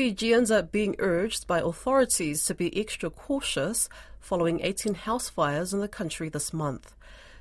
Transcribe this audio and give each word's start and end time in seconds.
Fijians 0.00 0.50
are 0.50 0.62
being 0.62 0.96
urged 0.98 1.46
by 1.46 1.58
authorities 1.60 2.46
to 2.46 2.54
be 2.54 2.74
extra 2.74 3.10
cautious 3.10 3.86
following 4.18 4.62
18 4.62 4.94
house 4.94 5.28
fires 5.28 5.74
in 5.74 5.80
the 5.80 5.88
country 5.88 6.30
this 6.30 6.54
month. 6.54 6.94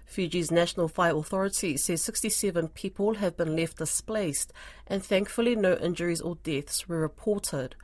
Fiji's 0.06 0.52
National 0.52 0.90
Fire 0.90 1.16
Authority 1.16 1.78
says 1.78 2.02
67 2.02 2.68
people 2.68 3.14
have 3.14 3.38
been 3.38 3.56
left 3.56 3.78
displaced 3.78 4.52
and 4.88 5.02
thankfully 5.02 5.56
no 5.56 5.78
injuries 5.78 6.20
or 6.20 6.36
deaths 6.44 6.90
were 6.90 7.00
reported. 7.00 7.78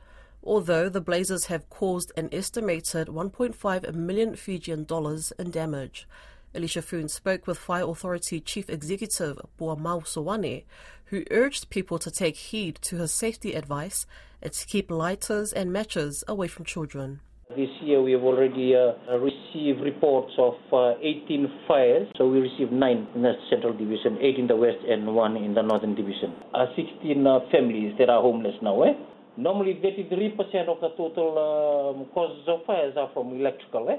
Although 0.44 0.90
the 0.90 1.00
blazes 1.00 1.46
have 1.46 1.70
caused 1.70 2.12
an 2.14 2.28
estimated 2.30 3.08
1.5 3.08 3.94
million 3.94 4.36
Fijian 4.36 4.84
dollars 4.84 5.32
in 5.38 5.52
damage. 5.52 6.06
Elisha 6.54 6.80
Foon 6.80 7.08
spoke 7.08 7.46
with 7.46 7.58
Fire 7.58 7.84
Authority 7.84 8.40
Chief 8.40 8.70
Executive 8.70 9.38
Puamau 9.58 10.02
Sowane, 10.04 10.64
who 11.06 11.24
urged 11.30 11.70
people 11.70 11.98
to 11.98 12.10
take 12.10 12.36
heed 12.36 12.76
to 12.82 12.96
her 12.98 13.06
safety 13.06 13.54
advice 13.54 14.06
and 14.42 14.52
to 14.52 14.66
keep 14.66 14.90
lighters 14.90 15.52
and 15.52 15.72
matches 15.72 16.24
away 16.28 16.48
from 16.48 16.64
children. 16.64 17.20
This 17.50 17.70
year 17.80 18.02
we 18.02 18.10
have 18.10 18.22
already 18.22 18.74
uh, 18.74 19.18
received 19.18 19.80
reports 19.80 20.32
of 20.36 20.54
uh, 20.72 20.98
18 21.00 21.46
fires. 21.68 22.08
So 22.16 22.28
we 22.28 22.40
received 22.40 22.72
9 22.72 23.08
in 23.14 23.22
the 23.22 23.34
Central 23.48 23.72
Division, 23.72 24.18
8 24.20 24.36
in 24.36 24.46
the 24.48 24.56
West 24.56 24.78
and 24.88 25.06
1 25.14 25.36
in 25.36 25.54
the 25.54 25.62
Northern 25.62 25.94
Division. 25.94 26.34
Uh, 26.52 26.66
16 26.74 27.24
uh, 27.24 27.38
families 27.52 27.94
that 28.00 28.10
are 28.10 28.20
homeless 28.20 28.56
now. 28.62 28.82
Eh? 28.82 28.94
Normally 29.36 29.78
33% 29.78 30.34
of 30.66 30.80
the 30.80 30.90
total 30.96 31.38
um, 31.38 32.06
causes 32.12 32.42
of 32.48 32.66
fires 32.66 32.94
are 32.96 33.10
from 33.14 33.32
electrical. 33.32 33.88
Eh? 33.90 33.98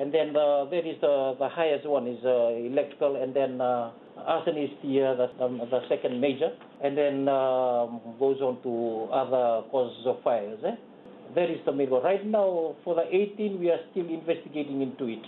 And 0.00 0.14
then 0.14 0.34
uh, 0.34 0.64
there 0.70 0.86
is 0.86 0.96
the, 1.02 1.36
the 1.38 1.48
highest 1.50 1.86
one 1.86 2.06
is 2.08 2.24
uh, 2.24 2.56
electrical 2.64 3.16
and 3.16 3.36
then 3.36 3.60
arson 4.26 4.56
is 4.56 4.70
the, 4.82 5.02
uh, 5.02 5.14
the, 5.14 5.44
um, 5.44 5.58
the, 5.58 5.80
second 5.88 6.20
major, 6.20 6.50
and 6.82 6.96
then 6.96 7.28
um, 7.28 8.00
goes 8.18 8.40
on 8.40 8.62
to 8.62 9.12
other 9.12 9.66
causes 9.70 10.06
of 10.06 10.22
fires. 10.22 10.58
Eh? 10.64 10.76
That 11.34 11.50
is 11.50 11.58
the 11.64 11.72
main 11.72 11.90
one. 11.90 12.02
Right 12.02 12.24
now, 12.24 12.76
for 12.84 12.94
the 12.94 13.04
18, 13.10 13.60
we 13.60 13.70
are 13.70 13.78
still 13.90 14.08
investigating 14.08 14.82
into 14.82 15.06
it. 15.06 15.24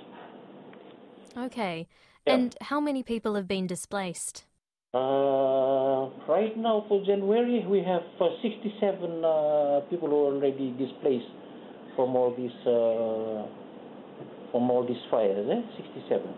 Okay. 1.37 1.87
Yeah. 2.27 2.35
And 2.35 2.57
how 2.61 2.81
many 2.81 3.03
people 3.03 3.35
have 3.35 3.49
been 3.49 3.67
displaced? 3.67 4.45
Uh, 4.95 6.11
right 6.29 6.53
now, 6.57 6.85
for 6.89 7.03
January, 7.05 7.65
we 7.67 7.79
have 7.83 8.03
uh, 8.21 8.29
67 8.43 9.25
uh, 9.25 9.81
people 9.89 10.09
who 10.09 10.27
are 10.27 10.35
already 10.35 10.75
displaced 10.79 11.33
from 11.97 12.15
all 12.15 12.35
these 12.37 12.53
uh, 12.67 13.49
from 14.53 14.71
all 14.71 14.87
these 14.87 15.01
fires. 15.11 15.49
Eh? 15.51 15.83
67. 15.83 16.29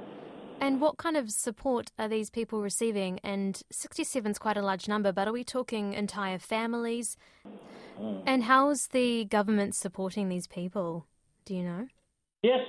And 0.61 0.81
what 0.81 0.97
kind 0.97 1.17
of 1.17 1.31
support 1.31 1.91
are 1.99 2.09
these 2.09 2.31
people 2.31 2.63
receiving? 2.63 3.21
And 3.23 3.63
67 3.71 4.33
is 4.33 4.39
quite 4.39 4.57
a 4.57 4.63
large 4.63 4.89
number, 4.89 5.13
but 5.13 5.29
are 5.29 5.33
we 5.33 5.45
talking 5.45 5.93
entire 5.93 6.39
families? 6.39 7.17
Mm. 8.01 8.23
And 8.27 8.45
how's 8.45 8.89
the 8.89 9.25
government 9.25 9.75
supporting 9.75 10.29
these 10.29 10.47
people? 10.47 11.07
Do 11.45 11.55
you 11.55 11.63
know? 11.63 11.87
Yes, 12.43 12.67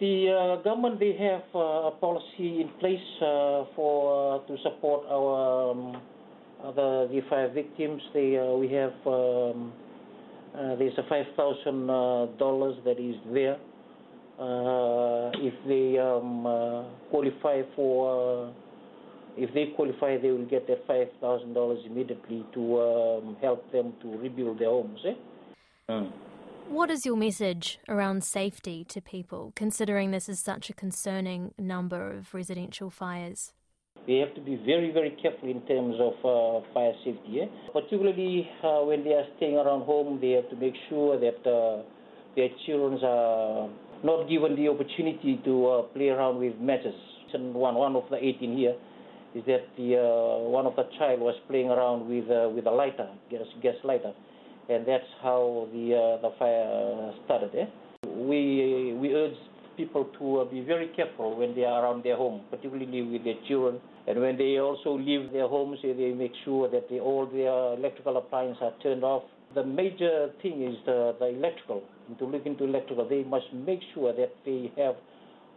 the 0.00 0.28
uh, 0.28 0.62
government 0.62 1.00
they 1.00 1.16
have 1.16 1.42
uh, 1.54 1.88
a 1.88 1.90
policy 1.90 2.60
in 2.60 2.70
place 2.80 2.98
uh, 3.20 3.64
for 3.74 4.36
uh, 4.36 4.46
to 4.46 4.56
support 4.62 5.06
our 5.08 5.70
um, 5.70 6.02
the, 6.74 7.08
the 7.10 7.20
fire 7.28 7.48
victims. 7.48 8.02
They 8.12 8.38
uh, 8.38 8.56
we 8.56 8.68
have 8.72 8.92
um, 9.06 9.72
uh, 10.54 10.76
there's 10.76 10.96
a 10.98 11.08
five 11.08 11.26
thousand 11.36 11.86
dollars 12.38 12.76
that 12.84 12.98
is 12.98 13.16
there 13.32 13.56
if 14.38 15.54
they 15.66 15.98
um, 15.98 16.46
uh, 16.46 16.84
qualify 17.10 17.62
for, 17.74 18.48
uh, 18.48 18.52
if 19.36 19.52
they 19.54 19.72
qualify, 19.74 20.18
they 20.18 20.30
will 20.30 20.46
get 20.46 20.66
that 20.66 20.86
five 20.86 21.08
thousand 21.20 21.54
dollars 21.54 21.78
immediately 21.86 22.44
to 22.52 22.80
um, 22.80 23.36
help 23.40 23.70
them 23.72 23.94
to 24.02 24.18
rebuild 24.18 24.58
their 24.58 24.68
homes. 24.68 25.00
Eh? 25.06 25.14
Mm. 25.90 26.12
What 26.68 26.90
is 26.90 27.06
your 27.06 27.16
message 27.16 27.78
around 27.88 28.24
safety 28.24 28.84
to 28.88 29.00
people, 29.00 29.52
considering 29.54 30.10
this 30.10 30.28
is 30.28 30.40
such 30.40 30.68
a 30.68 30.72
concerning 30.72 31.54
number 31.56 32.10
of 32.10 32.34
residential 32.34 32.90
fires? 32.90 33.52
They 34.06 34.16
have 34.16 34.34
to 34.34 34.40
be 34.40 34.56
very, 34.56 34.90
very 34.92 35.16
careful 35.22 35.48
in 35.48 35.62
terms 35.62 35.96
of 36.00 36.14
uh, 36.24 36.66
fire 36.74 36.92
safety. 37.04 37.42
Eh? 37.42 37.46
Particularly 37.72 38.48
uh, 38.62 38.80
when 38.80 39.04
they 39.04 39.14
are 39.14 39.26
staying 39.36 39.56
around 39.56 39.82
home, 39.82 40.18
they 40.20 40.30
have 40.30 40.48
to 40.50 40.56
make 40.56 40.74
sure 40.88 41.18
that 41.18 41.48
uh, 41.48 41.82
their 42.34 42.48
children 42.66 43.00
are 43.02 43.68
not 44.04 44.28
given 44.28 44.56
the 44.56 44.68
opportunity 44.68 45.40
to 45.44 45.66
uh, 45.66 45.82
play 45.94 46.08
around 46.08 46.38
with 46.38 46.58
matches. 46.58 46.94
And 47.32 47.54
one, 47.54 47.74
one 47.74 47.96
of 47.96 48.04
the 48.10 48.16
18 48.16 48.56
here 48.56 48.76
is 49.34 49.44
that 49.46 49.68
the, 49.76 49.98
uh, 49.98 50.48
one 50.48 50.66
of 50.66 50.76
the 50.76 50.84
child 50.98 51.20
was 51.20 51.34
playing 51.48 51.68
around 51.68 52.08
with, 52.08 52.30
uh, 52.30 52.48
with 52.48 52.66
a 52.66 52.70
lighter, 52.70 53.08
gas, 53.30 53.42
gas 53.62 53.74
lighter, 53.84 54.12
and 54.68 54.86
that's 54.86 55.04
how 55.22 55.68
the, 55.72 55.94
uh, 55.94 56.22
the 56.22 56.34
fire 56.38 57.12
started. 57.24 57.50
Eh? 57.54 57.66
We, 58.08 58.96
we 58.98 59.12
urge 59.14 59.36
people 59.76 60.08
to 60.18 60.40
uh, 60.40 60.44
be 60.46 60.60
very 60.60 60.88
careful 60.96 61.36
when 61.36 61.54
they 61.54 61.64
are 61.64 61.84
around 61.84 62.02
their 62.04 62.16
home, 62.16 62.42
particularly 62.50 63.02
with 63.02 63.24
their 63.24 63.36
children. 63.46 63.80
And 64.06 64.20
when 64.20 64.38
they 64.38 64.58
also 64.58 64.96
leave 64.96 65.32
their 65.32 65.48
homes, 65.48 65.78
they 65.82 66.12
make 66.12 66.32
sure 66.44 66.70
that 66.70 66.88
they, 66.88 66.98
all 66.98 67.26
their 67.26 67.74
electrical 67.74 68.16
appliances 68.16 68.62
are 68.62 68.72
turned 68.82 69.04
off. 69.04 69.24
The 69.54 69.64
major 69.64 70.30
thing 70.42 70.62
is 70.62 70.76
the, 70.84 71.14
the 71.18 71.26
electrical 71.26 71.82
to 72.18 72.24
look 72.24 72.46
into 72.46 72.64
electrical, 72.64 73.08
they 73.08 73.24
must 73.24 73.46
make 73.52 73.80
sure 73.94 74.12
that 74.12 74.32
they 74.44 74.72
have 74.76 74.94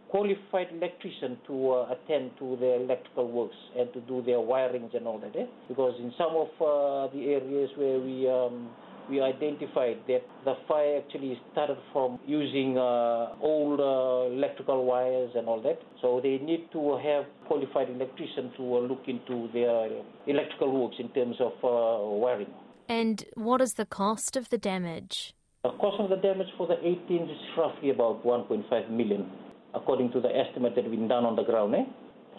qualified 0.08 0.68
electrician 0.72 1.38
to 1.46 1.70
uh, 1.70 1.94
attend 1.94 2.32
to 2.38 2.56
their 2.58 2.80
electrical 2.80 3.30
works 3.30 3.54
and 3.78 3.92
to 3.92 4.00
do 4.02 4.22
their 4.22 4.38
wirings 4.38 4.94
and 4.96 5.06
all 5.06 5.18
that. 5.18 5.34
Eh? 5.36 5.46
Because 5.68 5.94
in 6.00 6.12
some 6.18 6.34
of 6.34 6.48
uh, 6.58 7.12
the 7.14 7.26
areas 7.26 7.70
where 7.76 8.00
we 8.00 8.28
um, 8.28 8.68
we 9.08 9.20
identified 9.20 9.96
that 10.06 10.22
the 10.44 10.54
fire 10.68 10.98
actually 11.04 11.36
started 11.50 11.76
from 11.92 12.18
using 12.26 12.78
uh, 12.78 13.34
old 13.40 13.80
uh, 13.80 14.32
electrical 14.32 14.84
wires 14.84 15.30
and 15.34 15.48
all 15.48 15.60
that. 15.62 15.80
So 16.00 16.20
they 16.22 16.38
need 16.38 16.68
to 16.72 16.96
have 16.98 17.24
qualified 17.48 17.90
electrician 17.90 18.52
to 18.56 18.76
uh, 18.76 18.80
look 18.80 19.02
into 19.08 19.48
their 19.52 19.88
electrical 20.28 20.80
works 20.80 20.96
in 21.00 21.08
terms 21.08 21.36
of 21.40 21.52
uh, 21.64 22.06
wiring. 22.18 22.52
And 22.90 23.24
what 23.34 23.60
is 23.60 23.74
the 23.74 23.86
cost 23.86 24.34
of 24.34 24.48
the 24.48 24.58
damage? 24.58 25.32
The 25.62 25.70
cost 25.78 26.00
of 26.00 26.10
the 26.10 26.16
damage 26.16 26.48
for 26.58 26.66
the 26.66 26.74
18 26.74 27.22
is 27.22 27.38
roughly 27.56 27.90
about 27.90 28.26
1.5 28.26 28.90
million, 28.90 29.30
according 29.76 30.10
to 30.10 30.20
the 30.20 30.28
estimate 30.36 30.74
that 30.74 30.82
has 30.82 30.90
been 30.90 31.06
done 31.06 31.24
on 31.24 31.36
the 31.36 31.44
ground. 31.44 31.72
Eh? 31.76 31.84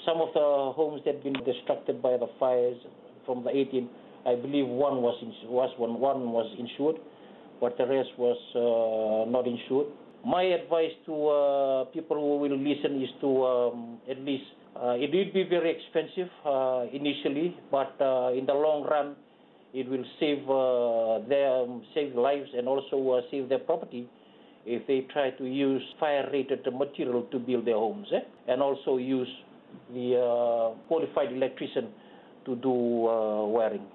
Some 0.05 0.19
of 0.19 0.33
the 0.33 0.73
homes 0.75 1.03
that 1.05 1.15
have 1.15 1.23
been 1.23 1.39
destructed 1.47 2.01
by 2.01 2.17
the 2.17 2.27
fires 2.37 2.75
from 3.25 3.45
the 3.45 3.49
18, 3.55 3.87
I 4.25 4.35
believe 4.35 4.67
one 4.67 5.01
was 5.01 5.15
was 5.45 5.71
one, 5.77 6.01
one 6.01 6.33
was 6.33 6.53
insured, 6.59 6.97
but 7.61 7.77
the 7.77 7.87
rest 7.87 8.09
was 8.17 8.35
uh, 8.51 9.31
not 9.31 9.47
insured. 9.47 9.87
My 10.25 10.43
advice 10.43 10.91
to 11.05 11.27
uh, 11.27 11.85
people 11.95 12.19
who 12.19 12.43
will 12.43 12.59
listen 12.59 13.01
is 13.01 13.09
to 13.21 13.45
um, 13.45 14.01
at 14.09 14.19
least 14.19 14.51
uh, 14.75 14.99
it 14.99 15.15
will 15.15 15.31
be 15.31 15.47
very 15.47 15.71
expensive 15.79 16.27
uh, 16.43 16.91
initially, 16.91 17.55
but 17.71 17.95
uh, 18.01 18.35
in 18.35 18.45
the 18.45 18.53
long 18.53 18.83
run 18.83 19.15
it 19.73 19.89
will 19.89 20.03
save 20.19 20.49
uh, 20.49 21.27
their 21.27 21.65
save 21.93 22.15
lives 22.15 22.49
and 22.57 22.67
also 22.67 23.11
uh, 23.11 23.21
save 23.31 23.49
their 23.49 23.59
property 23.59 24.07
if 24.65 24.85
they 24.87 25.07
try 25.11 25.31
to 25.31 25.45
use 25.45 25.81
fire-rated 25.99 26.65
material 26.73 27.23
to 27.31 27.39
build 27.39 27.65
their 27.65 27.75
homes, 27.75 28.07
eh? 28.13 28.19
and 28.47 28.61
also 28.61 28.97
use 28.97 29.27
the 29.93 30.17
uh, 30.17 30.77
qualified 30.87 31.31
electrician 31.31 31.89
to 32.45 32.55
do 32.57 33.07
uh, 33.07 33.45
wiring. 33.45 33.85